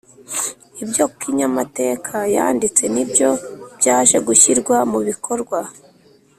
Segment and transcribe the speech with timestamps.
[0.83, 3.29] ibyo kinyamateka yanditse nibyo
[3.77, 5.59] byaje gushyirwa mu bikorwa